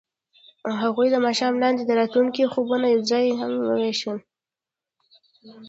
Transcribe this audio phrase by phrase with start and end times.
[0.81, 4.17] هغوی د ماښام لاندې د راتلونکي خوبونه یوځای هم وویشل.